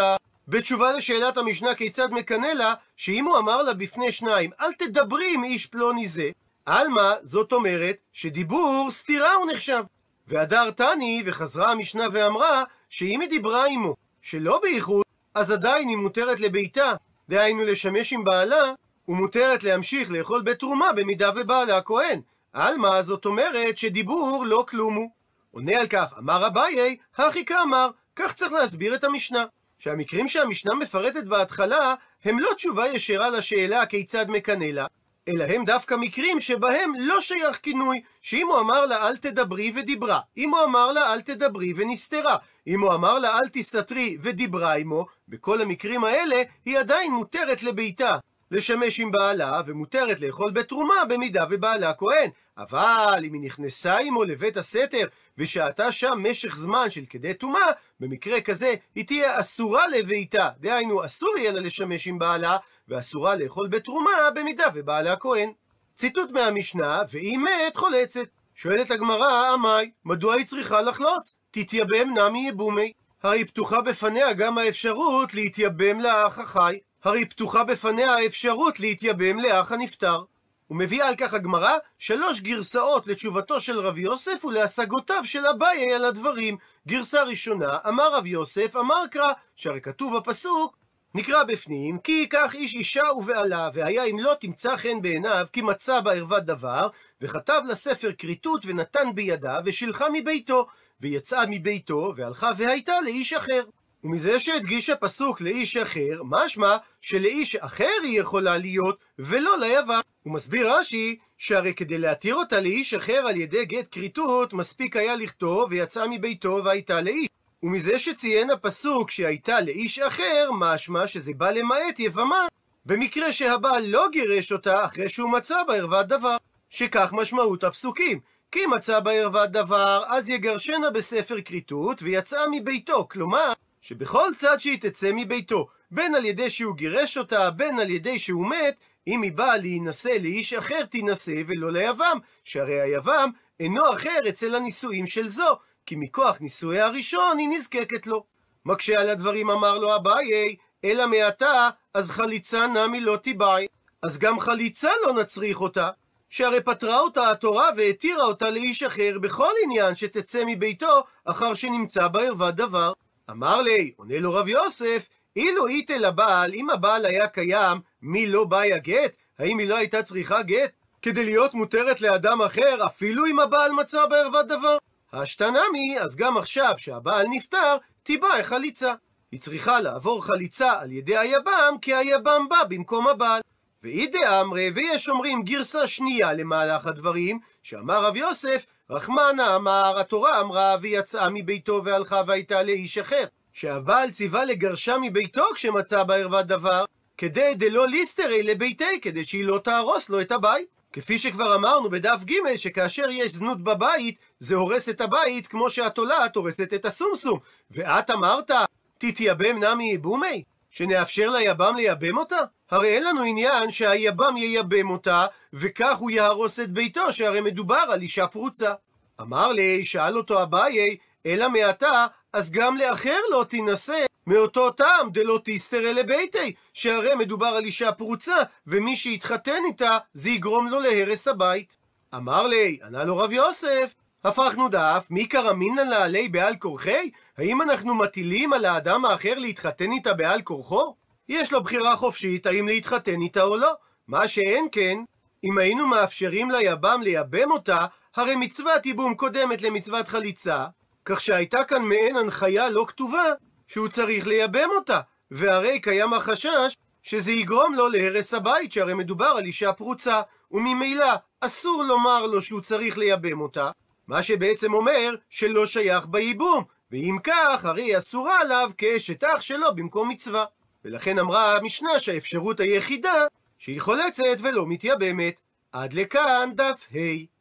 בתשובה 0.50 0.92
לשאלת 0.92 1.36
המשנה 1.36 1.74
כיצד 1.74 2.10
מקנא 2.10 2.46
לה, 2.46 2.74
שאם 2.96 3.24
הוא 3.24 3.38
אמר 3.38 3.62
לה 3.62 3.74
בפני 3.74 4.12
שניים, 4.12 4.50
אל 4.60 4.72
תדברי 4.72 5.34
עם 5.34 5.44
איש 5.44 5.66
פלוני 5.66 6.08
זה, 6.08 6.30
עלמא, 6.66 7.14
זאת 7.22 7.52
אומרת, 7.52 7.96
שדיבור 8.12 8.88
סתירה 8.90 9.34
הוא 9.34 9.52
נחשב. 9.52 9.82
והדר 10.28 10.70
תני, 10.70 11.22
וחזרה 11.26 11.70
המשנה 11.70 12.04
ואמרה, 12.12 12.62
שאם 12.88 13.20
היא 13.20 13.30
דיברה 13.30 13.66
עמו 13.66 13.94
שלא 14.22 14.60
בייחוד, 14.62 15.04
אז 15.34 15.50
עדיין 15.50 15.88
היא 15.88 15.96
מותרת 15.96 16.40
לביתה, 16.40 16.94
דהיינו 17.28 17.62
לשמש 17.62 18.12
עם 18.12 18.24
בעלה, 18.24 18.72
ומותרת 19.08 19.64
להמשיך 19.64 20.10
לאכול 20.10 20.42
בתרומה 20.42 20.92
במידה 20.92 21.30
ובעלה 21.36 21.76
הכהן. 21.76 22.20
עלמא 22.52 23.02
זאת 23.02 23.24
אומרת 23.24 23.78
שדיבור 23.78 24.44
לא 24.46 24.64
כלום 24.68 24.94
הוא. 24.94 25.10
עונה 25.50 25.80
על 25.80 25.86
כך, 25.86 26.18
אמר 26.18 26.46
אביי, 26.46 26.96
הכי 27.16 27.44
כאמר, 27.44 27.90
כך 28.16 28.34
צריך 28.34 28.52
להסביר 28.52 28.94
את 28.94 29.04
המשנה. 29.04 29.44
שהמקרים 29.80 30.28
שהמשנה 30.28 30.74
מפרטת 30.74 31.24
בהתחלה, 31.24 31.94
הם 32.24 32.38
לא 32.38 32.50
תשובה 32.56 32.88
ישרה 32.88 33.30
לשאלה 33.30 33.86
כיצד 33.86 34.30
מקנא 34.30 34.64
לה, 34.64 34.86
אלא 35.28 35.44
הם 35.44 35.64
דווקא 35.64 35.94
מקרים 35.94 36.40
שבהם 36.40 36.92
לא 36.98 37.20
שייך 37.20 37.58
כינוי, 37.62 38.00
שאם 38.22 38.46
הוא 38.46 38.60
אמר 38.60 38.86
לה 38.86 39.08
אל 39.08 39.16
תדברי 39.16 39.72
ודיברה, 39.74 40.20
אם 40.36 40.50
הוא 40.50 40.64
אמר 40.64 40.92
לה 40.92 41.12
אל 41.12 41.20
תדברי 41.20 41.72
ונסתרה, 41.76 42.36
אם 42.66 42.80
הוא 42.80 42.94
אמר 42.94 43.18
לה 43.18 43.38
אל 43.38 43.48
תסתתרי 43.52 44.16
ודיברה 44.22 44.74
עמו, 44.74 45.06
בכל 45.28 45.60
המקרים 45.60 46.04
האלה 46.04 46.42
היא 46.64 46.78
עדיין 46.78 47.12
מותרת 47.12 47.62
לביתה. 47.62 48.18
לשמש 48.50 49.00
עם 49.00 49.10
בעלה, 49.10 49.60
ומותרת 49.66 50.20
לאכול 50.20 50.50
בתרומה 50.50 51.04
במידה 51.08 51.44
ובעלה 51.50 51.94
כהן. 51.94 52.30
אבל 52.60 53.22
אם 53.24 53.32
היא 53.32 53.42
נכנסה 53.42 53.98
עמו 53.98 54.24
לבית 54.24 54.56
הסתר, 54.56 55.06
ושהתה 55.38 55.92
שם 55.92 56.18
משך 56.30 56.56
זמן 56.56 56.90
של 56.90 57.04
כדי 57.10 57.34
טומאה, 57.34 57.66
במקרה 58.00 58.40
כזה 58.40 58.74
היא 58.94 59.06
תהיה 59.06 59.40
אסורה 59.40 59.88
לביתה. 59.88 60.48
דהיינו, 60.60 61.04
אסור 61.04 61.38
יהיה 61.38 61.52
לה 61.52 61.60
לשמש 61.60 62.06
עם 62.06 62.18
בעלה, 62.18 62.56
ואסורה 62.88 63.36
לאכול 63.36 63.68
בתרומה 63.68 64.10
במידה 64.34 64.64
ובעלה 64.74 65.16
כהן. 65.16 65.52
ציטוט 65.94 66.30
מהמשנה, 66.30 67.02
ואם 67.10 67.44
מת 67.44 67.76
חולצת. 67.76 68.26
שואלת 68.54 68.90
הגמרא, 68.90 69.52
עמי, 69.52 69.90
מדוע 70.04 70.34
היא 70.34 70.46
צריכה 70.46 70.82
לחלוץ? 70.82 71.34
תתייבם 71.50 72.14
נמי 72.18 72.48
יבומי. 72.48 72.92
הרי 73.22 73.44
פתוחה 73.44 73.80
בפניה 73.80 74.32
גם 74.32 74.58
האפשרות 74.58 75.34
להתייבם 75.34 76.00
לאח 76.00 76.38
החי. 76.38 76.78
הרי 77.04 77.24
פתוחה 77.24 77.64
בפניה 77.64 78.14
האפשרות 78.14 78.80
להתייבם 78.80 79.38
לאח 79.38 79.72
הנפטר. 79.72 80.22
ומביאה 80.70 81.08
על 81.08 81.14
כך 81.16 81.34
הגמרא 81.34 81.78
שלוש 81.98 82.40
גרסאות 82.40 83.06
לתשובתו 83.06 83.60
של 83.60 83.80
רב 83.80 83.98
יוסף 83.98 84.44
ולהשגותיו 84.44 85.22
של 85.24 85.46
אביי 85.46 85.94
על 85.94 86.04
הדברים. 86.04 86.56
גרסה 86.88 87.22
ראשונה, 87.22 87.78
אמר 87.88 88.14
רב 88.14 88.26
יוסף, 88.26 88.76
אמר 88.76 89.06
קרא, 89.10 89.32
שהרי 89.56 89.80
כתוב 89.80 90.16
בפסוק, 90.16 90.76
נקרא 91.14 91.42
בפנים, 91.42 91.98
כי 91.98 92.12
ייקח 92.12 92.54
איש 92.54 92.74
אישה 92.74 93.12
ובעלה, 93.16 93.70
והיה 93.74 94.04
אם 94.04 94.18
לא 94.18 94.34
תמצא 94.40 94.76
חן 94.76 95.02
בעיניו, 95.02 95.46
כי 95.52 95.62
מצא 95.62 96.00
בה 96.00 96.12
ערוות 96.12 96.44
דבר, 96.44 96.88
וכתב 97.20 97.62
לספר 97.68 98.12
כריתות 98.18 98.62
ונתן 98.66 99.14
בידה, 99.14 99.60
ושילחה 99.64 100.06
מביתו, 100.12 100.66
ויצאה 101.00 101.44
מביתו, 101.48 102.12
והלכה 102.16 102.50
והייתה 102.56 103.00
לאיש 103.00 103.32
אחר. 103.32 103.62
ומזה 104.04 104.40
שהדגיש 104.40 104.90
הפסוק 104.90 105.40
לאיש 105.40 105.76
אחר, 105.76 106.22
משמע 106.24 106.76
שלאיש 107.00 107.56
אחר 107.56 107.90
היא 108.02 108.20
יכולה 108.20 108.58
להיות, 108.58 108.98
ולא 109.18 109.58
ליוון. 109.58 110.00
הוא 110.22 110.34
מסביר 110.34 110.74
רש"י, 110.74 111.18
שהרי 111.38 111.74
כדי 111.74 111.98
להתיר 111.98 112.34
אותה 112.34 112.60
לאיש 112.60 112.94
אחר 112.94 113.26
על 113.28 113.36
ידי 113.36 113.64
גט 113.64 113.86
כריתות, 113.90 114.52
מספיק 114.52 114.96
היה 114.96 115.16
לכתוב 115.16 115.70
ויצאה 115.70 116.08
מביתו 116.08 116.60
והייתה 116.64 117.00
לאיש. 117.00 117.28
ומזה 117.62 117.98
שציין 117.98 118.50
הפסוק 118.50 119.10
שהייתה 119.10 119.60
לאיש 119.60 119.98
אחר, 119.98 120.50
משמע 120.58 121.06
שזה 121.06 121.32
בא 121.36 121.50
למעט 121.50 121.98
יבמה, 122.00 122.46
במקרה 122.86 123.32
שהבעל 123.32 123.84
לא 123.86 124.08
גירש 124.12 124.52
אותה 124.52 124.84
אחרי 124.84 125.08
שהוא 125.08 125.30
מצא 125.30 125.62
בה 125.66 125.74
ערוות 125.74 126.06
דבר. 126.06 126.36
שכך 126.70 127.12
משמעות 127.12 127.64
הפסוקים. 127.64 128.20
כי 128.52 128.66
מצא 128.66 129.00
בה 129.00 129.12
ערוות 129.12 129.50
דבר, 129.50 130.02
אז 130.06 130.28
יגרשנה 130.28 130.90
בספר 130.90 131.40
כריתות, 131.40 132.02
ויצאה 132.02 132.42
מביתו. 132.50 133.08
כלומר, 133.10 133.52
שבכל 133.80 134.28
צד 134.36 134.60
שהיא 134.60 134.78
תצא 134.80 135.10
מביתו, 135.14 135.68
בין 135.90 136.14
על 136.14 136.24
ידי 136.24 136.50
שהוא 136.50 136.76
גירש 136.76 137.18
אותה, 137.18 137.50
בין 137.50 137.80
על 137.80 137.90
ידי 137.90 138.18
שהוא 138.18 138.46
מת, 138.46 138.74
אם 139.06 139.22
היא 139.22 139.32
באה 139.32 139.56
להינשא 139.56 140.08
לאיש 140.08 140.54
אחר, 140.54 140.84
תינשא 140.84 141.42
ולא 141.46 141.72
ליבם, 141.72 142.18
שהרי 142.44 142.80
היבם 142.80 143.30
אינו 143.60 143.92
אחר 143.94 144.18
אצל 144.28 144.54
הנישואים 144.54 145.06
של 145.06 145.28
זו, 145.28 145.58
כי 145.86 145.96
מכוח 145.96 146.40
נישואיה 146.40 146.86
הראשון 146.86 147.38
היא 147.38 147.48
נזקקת 147.48 148.06
לו. 148.06 148.24
מקשה 148.64 149.00
על 149.00 149.10
הדברים 149.10 149.50
אמר 149.50 149.78
לו 149.78 149.96
אביי, 149.96 150.56
אלא 150.84 151.06
מעתה, 151.06 151.68
אז 151.94 152.10
חליצה 152.10 152.66
נמי 152.66 153.00
לא 153.00 153.16
תיבעי. 153.16 153.66
אז 154.02 154.18
גם 154.18 154.40
חליצה 154.40 154.90
לא 155.06 155.12
נצריך 155.12 155.60
אותה, 155.60 155.90
שהרי 156.30 156.60
פטרה 156.60 157.00
אותה 157.00 157.30
התורה 157.30 157.66
והתירה 157.76 158.24
אותה 158.24 158.50
לאיש 158.50 158.82
אחר 158.82 159.18
בכל 159.20 159.52
עניין 159.64 159.94
שתצא 159.94 160.42
מביתו 160.46 161.02
אחר 161.24 161.54
שנמצא 161.54 162.08
בה 162.08 162.22
ערוות 162.22 162.54
דבר. 162.54 162.92
אמר 163.30 163.62
לי, 163.62 163.92
עונה 163.96 164.18
לו 164.18 164.34
רב 164.34 164.48
יוסף, 164.48 165.06
אילו 165.36 165.66
איתה 165.66 165.98
לבעל, 165.98 166.54
אם 166.54 166.70
הבעל 166.70 167.06
היה 167.06 167.28
קיים, 167.28 167.80
מי 168.02 168.26
לא 168.26 168.44
באי 168.44 168.72
הגט? 168.72 169.16
האם 169.38 169.58
היא 169.58 169.68
לא 169.68 169.76
הייתה 169.76 170.02
צריכה 170.02 170.42
גט? 170.42 170.72
כדי 171.02 171.24
להיות 171.24 171.54
מותרת 171.54 172.00
לאדם 172.00 172.42
אחר, 172.42 172.86
אפילו 172.86 173.26
אם 173.26 173.40
הבעל 173.40 173.72
מצא 173.72 174.06
בערוות 174.06 174.46
דבר? 174.46 174.76
השתנמי, 175.12 175.98
אז 176.00 176.16
גם 176.16 176.36
עכשיו 176.36 176.74
שהבעל 176.76 177.26
נפטר, 177.30 177.76
תיבע 178.02 178.42
חליצה. 178.42 178.94
היא 179.32 179.40
צריכה 179.40 179.80
לעבור 179.80 180.24
חליצה 180.24 180.80
על 180.80 180.92
ידי 180.92 181.18
היבם, 181.18 181.74
כי 181.82 181.94
היבם 181.94 182.46
בא 182.50 182.64
במקום 182.68 183.08
הבעל. 183.08 183.40
ואי 183.82 184.06
דאמרי, 184.06 184.70
ויש 184.74 185.08
אומרים 185.08 185.42
גרסה 185.42 185.86
שנייה 185.86 186.32
למהלך 186.32 186.86
הדברים, 186.86 187.38
שאמר 187.62 188.04
רב 188.04 188.16
יוסף, 188.16 188.66
רחמנה 188.90 189.56
אמר, 189.56 190.00
התורה 190.00 190.40
אמרה, 190.40 190.76
ויצאה 190.82 191.28
מביתו 191.30 191.82
והלכה 191.84 192.22
והייתה 192.26 192.62
לאיש 192.62 192.98
אחר. 192.98 193.24
שהבעל 193.52 194.10
ציווה 194.10 194.44
לגרשה 194.44 194.96
מביתו 195.00 195.44
כשמצא 195.54 196.02
בה 196.02 196.16
ערוות 196.16 196.46
דבר, 196.46 196.84
כדי 197.18 197.52
דלא 197.56 197.88
ליסטרי 197.88 198.42
לביתי, 198.42 199.00
כדי 199.02 199.24
שהיא 199.24 199.44
לא 199.44 199.60
תהרוס 199.64 200.08
לו 200.08 200.20
את 200.20 200.32
הבית. 200.32 200.66
כפי 200.92 201.18
שכבר 201.18 201.54
אמרנו 201.54 201.90
בדף 201.90 202.24
ג' 202.24 202.56
שכאשר 202.56 203.10
יש 203.10 203.32
זנות 203.32 203.64
בבית, 203.64 204.18
זה 204.38 204.54
הורס 204.54 204.88
את 204.88 205.00
הבית 205.00 205.46
כמו 205.46 205.70
שהתולעת 205.70 206.36
הורסת 206.36 206.74
את 206.74 206.84
הסומסום. 206.84 207.38
ואת 207.70 208.10
אמרת, 208.10 208.50
תתייבם 208.98 209.64
נמי 209.64 209.92
יבומי? 209.92 210.42
שנאפשר 210.70 211.30
ליבם 211.30 211.76
לייבם 211.76 212.18
אותה? 212.18 212.40
הרי 212.70 212.88
אין 212.88 213.04
לנו 213.04 213.22
עניין 213.22 213.70
שהיבם 213.70 214.36
ייבם 214.36 214.90
אותה, 214.90 215.26
וכך 215.52 215.96
הוא 215.96 216.10
יהרוס 216.10 216.60
את 216.60 216.70
ביתו, 216.70 217.12
שהרי 217.12 217.40
מדובר 217.40 217.84
על 217.92 218.02
אישה 218.02 218.26
פרוצה. 218.26 218.72
אמר 219.20 219.52
לי, 219.52 219.84
שאל 219.84 220.16
אותו 220.16 220.42
אביי, 220.42 220.96
אלא 221.26 221.48
מעתה, 221.48 222.06
אז 222.32 222.50
גם 222.50 222.76
לאחר 222.76 223.18
לא 223.30 223.44
תינשא, 223.48 224.04
מאותו 224.26 224.70
טעם 224.70 225.10
דלא 225.12 225.40
תסתרה 225.44 225.92
לביתי, 225.92 226.52
שהרי 226.74 227.14
מדובר 227.14 227.46
על 227.46 227.64
אישה 227.64 227.92
פרוצה, 227.92 228.36
ומי 228.66 228.96
שיתחתן 228.96 229.62
איתה, 229.66 229.98
זה 230.14 230.30
יגרום 230.30 230.68
לו 230.68 230.80
להרס 230.80 231.28
הבית. 231.28 231.76
אמר 232.14 232.46
לי, 232.46 232.78
ענה 232.86 233.04
לו 233.04 233.18
רב 233.18 233.32
יוסף, 233.32 233.94
הפכנו 234.24 234.68
דף, 234.68 235.06
מי 235.10 235.26
קרא 235.26 235.52
מינא 235.52 235.80
לעלי 235.80 236.28
בעל 236.28 236.56
כורחי? 236.56 237.10
האם 237.40 237.62
אנחנו 237.62 237.94
מטילים 237.94 238.52
על 238.52 238.64
האדם 238.64 239.04
האחר 239.04 239.38
להתחתן 239.38 239.92
איתה 239.92 240.14
בעל 240.14 240.42
כורחו? 240.42 240.94
יש 241.28 241.52
לו 241.52 241.62
בחירה 241.62 241.96
חופשית 241.96 242.46
האם 242.46 242.68
להתחתן 242.68 243.20
איתה 243.20 243.42
או 243.42 243.56
לא. 243.56 243.72
מה 244.08 244.28
שאין 244.28 244.66
כן, 244.72 244.98
אם 245.44 245.58
היינו 245.58 245.86
מאפשרים 245.86 246.50
ליבם 246.50 247.00
לייבם 247.02 247.50
אותה, 247.50 247.86
הרי 248.16 248.36
מצוות 248.36 248.86
ייבום 248.86 249.14
קודמת 249.14 249.62
למצוות 249.62 250.08
חליצה, 250.08 250.66
כך 251.04 251.20
שהייתה 251.20 251.64
כאן 251.64 251.82
מעין 251.82 252.16
הנחיה 252.16 252.70
לא 252.70 252.84
כתובה 252.88 253.24
שהוא 253.66 253.88
צריך 253.88 254.26
לייבם 254.26 254.68
אותה, 254.76 255.00
והרי 255.30 255.80
קיים 255.80 256.12
החשש 256.12 256.76
שזה 257.02 257.32
יגרום 257.32 257.74
לו 257.74 257.88
להרס 257.88 258.34
הבית, 258.34 258.72
שהרי 258.72 258.94
מדובר 258.94 259.26
על 259.38 259.44
אישה 259.44 259.72
פרוצה, 259.72 260.20
וממילא 260.50 261.14
אסור 261.40 261.84
לומר 261.84 262.26
לו 262.26 262.42
שהוא 262.42 262.60
צריך 262.60 262.98
לייבם 262.98 263.40
אותה, 263.40 263.70
מה 264.08 264.22
שבעצם 264.22 264.74
אומר 264.74 265.14
שלא 265.30 265.66
שייך 265.66 266.06
בייבום, 266.06 266.64
ואם 266.92 267.16
כך, 267.24 267.64
הרי 267.64 267.82
היא 267.82 267.98
אסורה 267.98 268.40
עליו 268.40 268.70
כאשת 268.78 269.24
אח 269.24 269.40
שלו 269.40 269.74
במקום 269.74 270.08
מצווה. 270.08 270.44
ולכן 270.84 271.18
אמרה 271.18 271.56
המשנה 271.56 271.98
שהאפשרות 271.98 272.60
היחידה 272.60 273.24
שהיא 273.58 273.80
חולצת 273.80 274.36
ולא 274.40 274.66
מתייבמת. 274.66 275.40
עד 275.72 275.92
לכאן 275.92 276.50
דף 276.54 276.86
ה'. 276.94 277.30